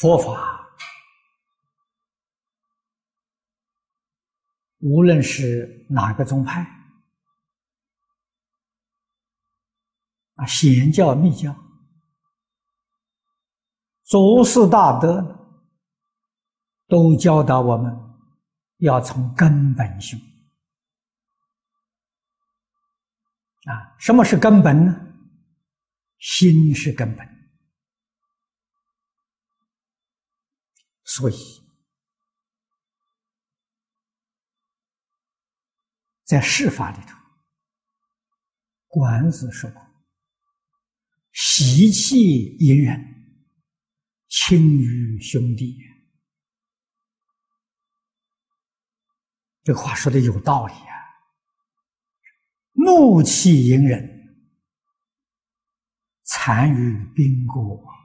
[0.00, 0.66] 佛法，
[4.78, 6.62] 无论是哪个宗派，
[10.36, 11.54] 啊，显教、密教，
[14.04, 15.60] 祖师大德
[16.88, 17.94] 都教导我们
[18.78, 20.16] 要从根本修。
[23.66, 24.98] 啊，什么是根本呢？
[26.18, 27.39] 心是根本。
[31.12, 31.34] 所以，
[36.22, 37.18] 在世法里头，
[38.86, 39.84] 管子说过
[41.34, 42.96] ：“习气隐忍，
[44.28, 45.76] 亲于兄弟。”
[49.64, 50.94] 这话说的有道理啊！
[52.74, 54.48] 怒气隐忍，
[56.22, 57.99] 残于宾国。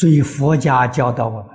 [0.00, 1.54] 所以佛家教导我们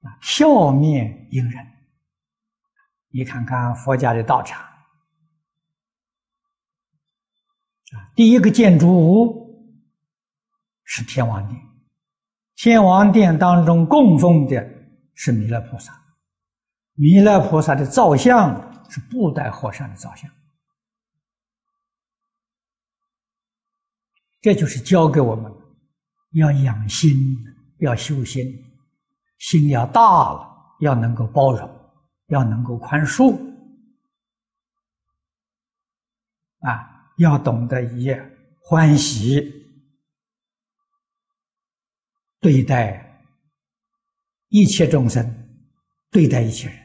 [0.00, 1.64] 啊，笑面迎人。
[3.10, 4.60] 你看看佛家的道场
[7.92, 9.78] 啊，第一个建筑物
[10.82, 11.60] 是天王殿，
[12.56, 14.68] 天王殿当中供奉的
[15.14, 15.92] 是弥勒菩萨，
[16.94, 20.28] 弥勒菩萨的造像是布袋和尚的造像，
[24.40, 25.61] 这就是教给我们。
[26.32, 27.36] 要养心，
[27.78, 28.64] 要修心，
[29.38, 30.00] 心要大
[30.32, 31.68] 了，要能够包容，
[32.28, 33.36] 要能够宽恕，
[36.60, 38.14] 啊，要懂得以
[38.60, 39.40] 欢喜
[42.40, 43.24] 对待
[44.48, 45.24] 一切众生，
[46.10, 46.78] 对待一切人。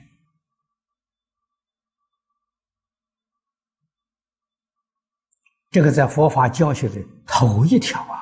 [5.70, 8.17] 这个在佛法教学的头一条啊。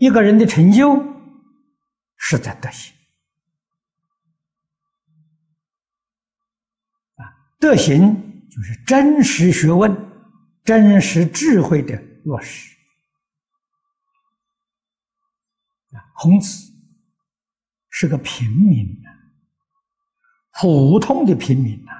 [0.00, 0.98] 一个人的成就
[2.16, 2.94] 是在德行
[7.16, 7.28] 啊，
[7.58, 9.94] 德行就是真实学问、
[10.64, 12.74] 真实智慧的落实
[15.92, 16.00] 啊。
[16.14, 16.72] 孔子
[17.90, 19.12] 是个平民啊，
[20.62, 21.92] 普通的平民呐，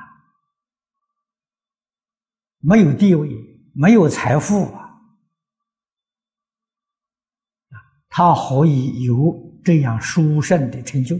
[2.60, 3.28] 没有地位，
[3.74, 4.89] 没有财富啊。
[8.10, 11.16] 他何以有这样殊胜的成就？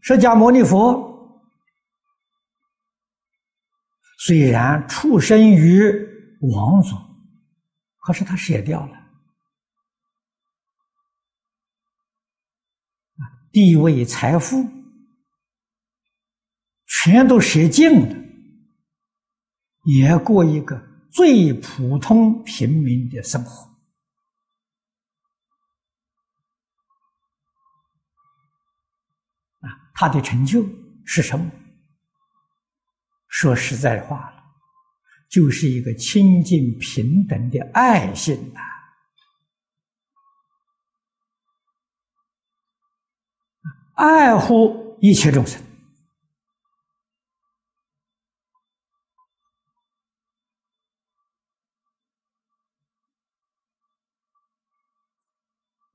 [0.00, 1.42] 释迦牟尼佛
[4.18, 5.82] 虽然出生于
[6.40, 6.96] 王族，
[7.98, 8.96] 可是他舍掉了
[13.52, 14.64] 地位、财富，
[16.86, 18.16] 全都舍尽了，
[19.84, 20.87] 也过一个。
[21.18, 23.64] 最普通平民的生活
[29.58, 30.64] 啊，他的成就
[31.04, 31.50] 是什么？
[33.26, 34.44] 说实在话了，
[35.28, 38.60] 就是一个亲近平等的爱心呐，
[43.94, 45.60] 爱护一切众生。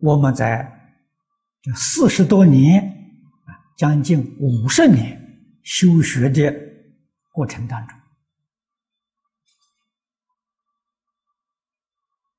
[0.03, 0.69] 我们在
[1.61, 2.83] 这四十多年
[3.45, 5.17] 啊，将近五十年
[5.63, 6.53] 修学的
[7.31, 7.97] 过程当中，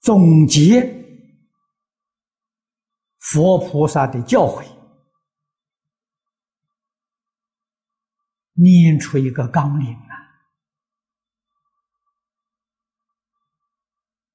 [0.01, 0.83] 总结
[3.19, 4.67] 佛菩萨的教诲，
[8.53, 10.13] 念出一个纲领啊。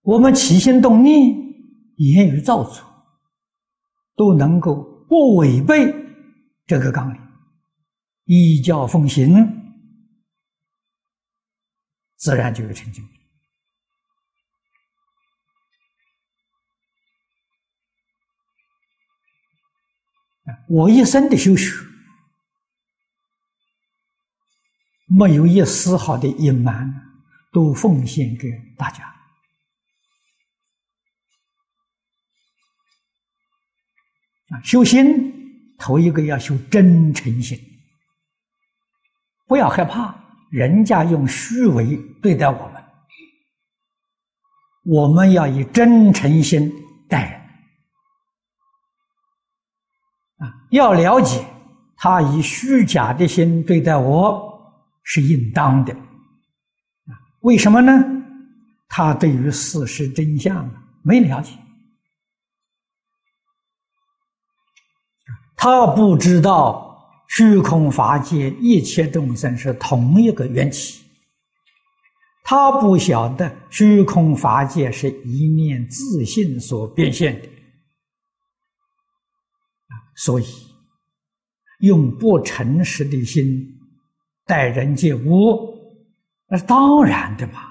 [0.01, 1.15] 我们起心动念、
[1.97, 2.88] 言语造作。
[4.19, 5.95] 都能够不违背
[6.67, 7.21] 这个纲领，
[8.25, 9.33] 依教奉行，
[12.17, 13.01] 自然就有成就。
[20.67, 21.71] 我一生的修学，
[25.07, 26.93] 没有一丝毫的隐瞒，
[27.53, 29.18] 都奉献给大家。
[34.49, 35.33] 啊，修心
[35.77, 37.59] 头一个要修真诚心，
[39.47, 40.15] 不要害怕
[40.49, 42.83] 人家用虚伪对待我们，
[44.85, 46.71] 我们要以真诚心
[47.07, 47.39] 待人。
[50.47, 51.45] 啊，要了解
[51.97, 54.49] 他以虚假的心对待我
[55.03, 55.95] 是应当的，
[57.41, 57.91] 为什么呢？
[58.87, 60.67] 他对于事实真相
[61.03, 61.51] 没了解，
[65.61, 66.97] 他不知道
[67.27, 71.03] 虚空法界一切众生是同一个缘起。
[72.45, 77.49] 他不晓得虚空法界是一念自信所变现的，
[80.15, 80.45] 所以
[81.81, 83.45] 用不诚实的心
[84.45, 85.75] 待人接物，
[86.47, 87.65] 那是当然的嘛。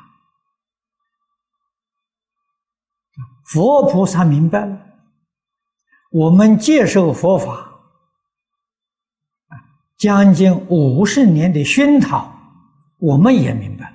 [3.46, 4.78] 佛菩萨明白了，
[6.10, 7.64] 我们接受佛法
[9.98, 12.32] 将近五十年的熏陶，
[12.98, 13.92] 我们也明白。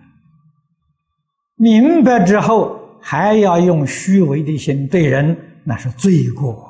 [1.55, 6.69] 明白之后，还要用虚伪的心对人，那是罪过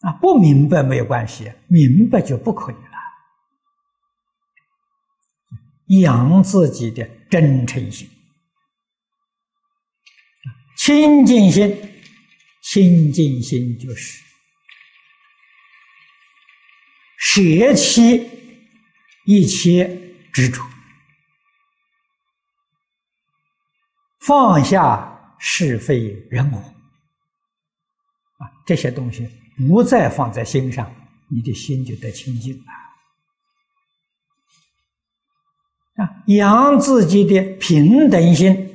[0.00, 0.12] 啊！
[0.20, 2.80] 不明白没有关系，明白就不可以了。
[6.00, 8.08] 养自己的真诚心、
[10.76, 11.74] 清净心，
[12.62, 14.22] 清净心就是
[17.34, 18.28] 舍弃
[19.24, 19.86] 一切
[20.34, 20.62] 执着。
[24.20, 29.26] 放下是非人我啊，这些东西
[29.56, 30.94] 不再放在心上，
[31.30, 32.64] 你的心就得清净了
[36.04, 36.22] 啊！
[36.26, 38.68] 养自己的平等心，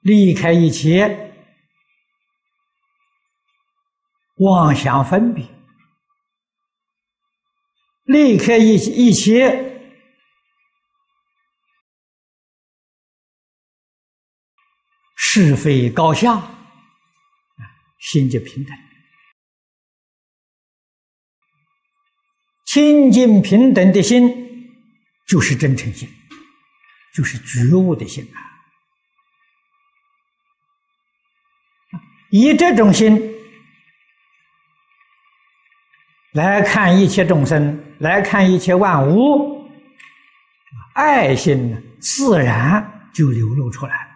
[0.00, 1.23] 离开一切
[4.44, 5.46] 妄想分别，
[8.04, 9.72] 离开一一切。
[15.16, 16.40] 是非高下，
[17.98, 18.78] 心就平等。
[22.66, 24.70] 清净平等的心，
[25.26, 26.08] 就是真诚心，
[27.14, 28.38] 就是觉悟的心啊！
[32.30, 33.33] 以这种心
[36.34, 39.68] 来看一切众生，来看一切万物，
[40.94, 44.10] 爱心呢自然就流露出来。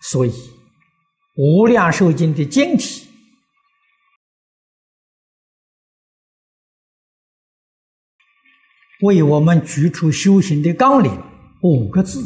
[0.00, 0.30] 所以，
[1.34, 3.08] 《无量寿经》的经体
[9.02, 11.12] 为我们举出修行的纲领
[11.62, 12.22] 五个字：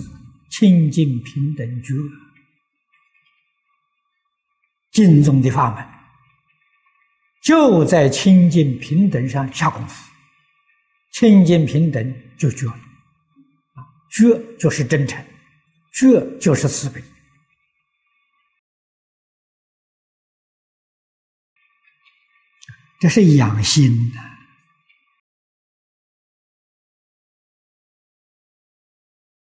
[0.51, 1.95] 清净平等觉。
[4.93, 5.85] 敬宗的法门
[7.43, 10.13] 就在清净平等上下功夫，
[11.13, 15.25] 清净平等就觉了，啊，觉就是真诚，
[15.93, 17.03] 觉就是慈悲。
[23.01, 24.32] 这是养心的。